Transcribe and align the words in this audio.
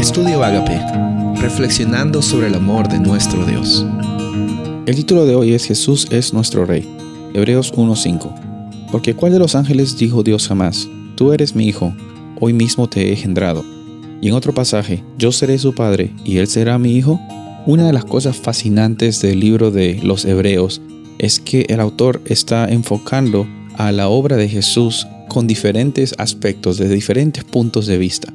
Estudio 0.00 0.42
Agape, 0.42 0.80
reflexionando 1.42 2.22
sobre 2.22 2.46
el 2.46 2.54
amor 2.54 2.88
de 2.88 2.98
nuestro 2.98 3.44
Dios. 3.44 3.84
El 4.86 4.96
título 4.96 5.26
de 5.26 5.34
hoy 5.34 5.52
es 5.52 5.66
Jesús 5.66 6.08
es 6.10 6.32
nuestro 6.32 6.64
Rey. 6.64 6.88
Hebreos 7.34 7.70
1:5. 7.76 8.34
Porque 8.90 9.14
¿cuál 9.14 9.32
de 9.32 9.38
los 9.38 9.54
ángeles 9.54 9.98
dijo 9.98 10.22
Dios 10.22 10.48
jamás? 10.48 10.88
Tú 11.16 11.34
eres 11.34 11.54
mi 11.54 11.66
hijo, 11.66 11.94
hoy 12.40 12.54
mismo 12.54 12.88
te 12.88 13.08
he 13.08 13.10
engendrado. 13.10 13.62
Y 14.22 14.28
en 14.28 14.34
otro 14.34 14.54
pasaje, 14.54 15.04
yo 15.18 15.32
seré 15.32 15.58
su 15.58 15.74
padre 15.74 16.14
y 16.24 16.38
él 16.38 16.46
será 16.46 16.78
mi 16.78 16.96
hijo. 16.96 17.20
Una 17.66 17.86
de 17.86 17.92
las 17.92 18.06
cosas 18.06 18.38
fascinantes 18.38 19.20
del 19.20 19.38
libro 19.38 19.70
de 19.70 20.00
los 20.02 20.24
Hebreos 20.24 20.80
es 21.18 21.40
que 21.40 21.66
el 21.68 21.78
autor 21.78 22.22
está 22.24 22.70
enfocando 22.70 23.46
a 23.76 23.92
la 23.92 24.08
obra 24.08 24.38
de 24.38 24.48
Jesús 24.48 25.06
con 25.28 25.46
diferentes 25.46 26.14
aspectos, 26.16 26.78
de 26.78 26.88
diferentes 26.88 27.44
puntos 27.44 27.86
de 27.86 27.98
vista. 27.98 28.32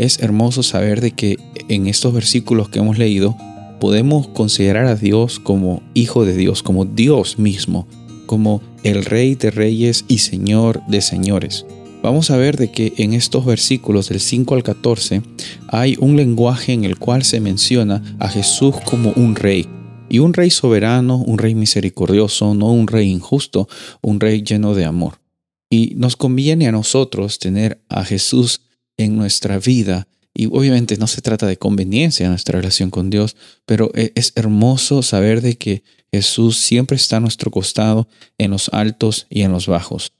Es 0.00 0.20
hermoso 0.20 0.62
saber 0.62 1.02
de 1.02 1.10
que 1.10 1.36
en 1.68 1.86
estos 1.86 2.14
versículos 2.14 2.70
que 2.70 2.78
hemos 2.78 2.96
leído 2.96 3.36
podemos 3.80 4.28
considerar 4.28 4.86
a 4.86 4.94
Dios 4.94 5.38
como 5.38 5.82
hijo 5.92 6.24
de 6.24 6.34
Dios, 6.34 6.62
como 6.62 6.86
Dios 6.86 7.38
mismo, 7.38 7.86
como 8.24 8.62
el 8.82 9.04
rey 9.04 9.34
de 9.34 9.50
reyes 9.50 10.06
y 10.08 10.20
señor 10.20 10.80
de 10.86 11.02
señores. 11.02 11.66
Vamos 12.02 12.30
a 12.30 12.38
ver 12.38 12.56
de 12.56 12.72
que 12.72 12.94
en 12.96 13.12
estos 13.12 13.44
versículos 13.44 14.08
del 14.08 14.20
5 14.20 14.54
al 14.54 14.62
14 14.62 15.20
hay 15.68 15.98
un 16.00 16.16
lenguaje 16.16 16.72
en 16.72 16.84
el 16.84 16.98
cual 16.98 17.22
se 17.22 17.40
menciona 17.40 18.02
a 18.18 18.30
Jesús 18.30 18.76
como 18.86 19.12
un 19.16 19.36
rey. 19.36 19.68
Y 20.08 20.20
un 20.20 20.32
rey 20.32 20.48
soberano, 20.48 21.18
un 21.18 21.36
rey 21.36 21.54
misericordioso, 21.54 22.54
no 22.54 22.72
un 22.72 22.86
rey 22.86 23.10
injusto, 23.10 23.68
un 24.00 24.18
rey 24.18 24.42
lleno 24.42 24.74
de 24.74 24.86
amor. 24.86 25.20
Y 25.68 25.92
nos 25.96 26.16
conviene 26.16 26.68
a 26.68 26.72
nosotros 26.72 27.38
tener 27.38 27.82
a 27.90 28.02
Jesús 28.02 28.62
en 29.00 29.16
nuestra 29.16 29.58
vida. 29.58 30.06
Y 30.34 30.46
obviamente 30.46 30.96
no 30.96 31.06
se 31.06 31.22
trata 31.22 31.46
de 31.46 31.56
conveniencia 31.56 32.24
en 32.24 32.32
nuestra 32.32 32.58
relación 32.58 32.90
con 32.90 33.10
Dios, 33.10 33.36
pero 33.66 33.90
e, 33.94 34.12
es 34.14 34.32
hermoso 34.36 35.02
saber 35.02 35.40
de 35.40 35.56
que 35.56 35.82
Jesús 36.12 36.58
siempre 36.58 36.96
está 36.96 37.16
a 37.16 37.20
nuestro 37.20 37.50
costado 37.50 38.08
en 38.38 38.50
los 38.50 38.68
altos 38.70 39.26
y 39.28 39.42
en 39.42 39.52
los 39.52 39.66
bajos. 39.66 40.12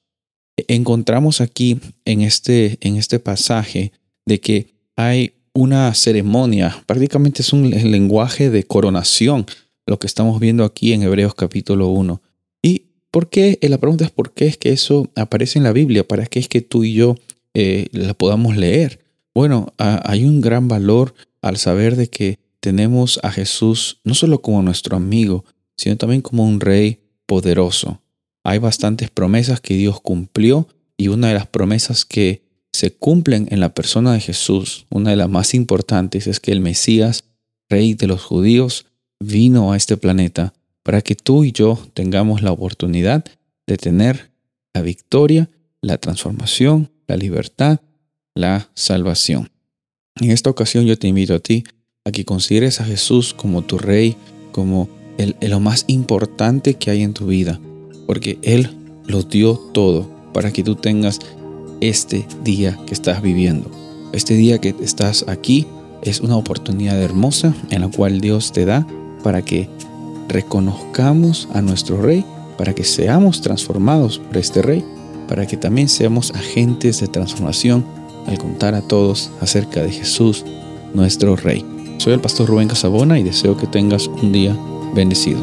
Encontramos 0.68 1.40
aquí 1.40 1.80
en 2.04 2.22
este, 2.22 2.78
en 2.80 2.96
este 2.96 3.18
pasaje 3.18 3.92
de 4.26 4.40
que 4.40 4.74
hay 4.96 5.32
una 5.52 5.92
ceremonia, 5.94 6.82
prácticamente 6.86 7.42
es 7.42 7.52
un 7.52 7.70
lenguaje 7.70 8.50
de 8.50 8.64
coronación, 8.64 9.46
lo 9.86 9.98
que 9.98 10.06
estamos 10.06 10.38
viendo 10.38 10.64
aquí 10.64 10.92
en 10.92 11.02
Hebreos 11.02 11.34
capítulo 11.34 11.88
1. 11.88 12.22
¿Y 12.62 12.86
por 13.10 13.28
qué? 13.28 13.58
La 13.62 13.78
pregunta 13.78 14.04
es 14.04 14.10
por 14.10 14.32
qué 14.32 14.46
es 14.46 14.56
que 14.56 14.70
eso 14.70 15.10
aparece 15.16 15.58
en 15.58 15.64
la 15.64 15.72
Biblia, 15.72 16.06
para 16.06 16.26
qué 16.26 16.38
es 16.38 16.48
que 16.48 16.60
tú 16.60 16.84
y 16.84 16.94
yo 16.94 17.16
eh, 17.54 17.86
la 17.92 18.14
podamos 18.14 18.56
leer. 18.56 19.04
Bueno, 19.34 19.72
hay 19.78 20.24
un 20.24 20.40
gran 20.40 20.68
valor 20.68 21.14
al 21.40 21.56
saber 21.56 21.96
de 21.96 22.08
que 22.08 22.38
tenemos 22.60 23.18
a 23.22 23.30
Jesús 23.30 24.00
no 24.04 24.14
solo 24.14 24.42
como 24.42 24.62
nuestro 24.62 24.96
amigo, 24.96 25.44
sino 25.76 25.96
también 25.96 26.20
como 26.20 26.44
un 26.44 26.60
rey 26.60 27.00
poderoso. 27.26 28.02
Hay 28.44 28.58
bastantes 28.58 29.10
promesas 29.10 29.60
que 29.60 29.74
Dios 29.74 30.00
cumplió 30.00 30.68
y 30.96 31.08
una 31.08 31.28
de 31.28 31.34
las 31.34 31.46
promesas 31.46 32.04
que 32.04 32.42
se 32.72 32.92
cumplen 32.92 33.48
en 33.50 33.60
la 33.60 33.74
persona 33.74 34.12
de 34.12 34.20
Jesús, 34.20 34.86
una 34.90 35.10
de 35.10 35.16
las 35.16 35.28
más 35.28 35.54
importantes, 35.54 36.26
es 36.26 36.40
que 36.40 36.52
el 36.52 36.60
Mesías, 36.60 37.24
rey 37.68 37.94
de 37.94 38.06
los 38.06 38.22
judíos, 38.22 38.86
vino 39.18 39.72
a 39.72 39.76
este 39.76 39.96
planeta 39.96 40.52
para 40.82 41.02
que 41.02 41.14
tú 41.14 41.44
y 41.44 41.52
yo 41.52 41.78
tengamos 41.94 42.42
la 42.42 42.52
oportunidad 42.52 43.24
de 43.66 43.76
tener 43.76 44.30
la 44.72 44.82
victoria, 44.82 45.50
la 45.82 45.98
transformación 45.98 46.90
la 47.10 47.16
libertad, 47.16 47.80
la 48.36 48.70
salvación. 48.74 49.50
En 50.20 50.30
esta 50.30 50.48
ocasión 50.48 50.86
yo 50.86 50.96
te 50.96 51.08
invito 51.08 51.34
a 51.34 51.40
ti 51.40 51.64
a 52.04 52.12
que 52.12 52.24
consideres 52.24 52.80
a 52.80 52.84
Jesús 52.84 53.34
como 53.34 53.62
tu 53.62 53.78
rey, 53.78 54.16
como 54.52 54.88
el, 55.18 55.36
lo 55.40 55.58
más 55.58 55.84
importante 55.88 56.74
que 56.74 56.92
hay 56.92 57.02
en 57.02 57.12
tu 57.12 57.26
vida, 57.26 57.60
porque 58.06 58.38
Él 58.42 58.70
lo 59.06 59.24
dio 59.24 59.56
todo 59.74 60.08
para 60.32 60.52
que 60.52 60.62
tú 60.62 60.76
tengas 60.76 61.18
este 61.80 62.26
día 62.44 62.78
que 62.86 62.94
estás 62.94 63.22
viviendo. 63.22 63.68
Este 64.12 64.34
día 64.34 64.60
que 64.60 64.74
estás 64.80 65.24
aquí 65.26 65.66
es 66.02 66.20
una 66.20 66.36
oportunidad 66.36 67.00
hermosa 67.02 67.54
en 67.70 67.80
la 67.80 67.88
cual 67.88 68.20
Dios 68.20 68.52
te 68.52 68.64
da 68.64 68.86
para 69.24 69.42
que 69.42 69.68
reconozcamos 70.28 71.48
a 71.54 71.60
nuestro 71.60 72.00
Rey, 72.00 72.24
para 72.56 72.72
que 72.72 72.84
seamos 72.84 73.40
transformados 73.40 74.20
por 74.20 74.36
este 74.36 74.62
Rey 74.62 74.84
para 75.30 75.46
que 75.46 75.56
también 75.56 75.88
seamos 75.88 76.32
agentes 76.34 76.98
de 77.00 77.06
transformación 77.06 77.84
al 78.26 78.36
contar 78.36 78.74
a 78.74 78.82
todos 78.82 79.30
acerca 79.40 79.80
de 79.80 79.92
Jesús, 79.92 80.44
nuestro 80.92 81.36
Rey. 81.36 81.64
Soy 81.98 82.14
el 82.14 82.20
pastor 82.20 82.48
Rubén 82.48 82.66
Casabona 82.66 83.16
y 83.16 83.22
deseo 83.22 83.56
que 83.56 83.68
tengas 83.68 84.08
un 84.08 84.32
día 84.32 84.56
bendecido. 84.92 85.38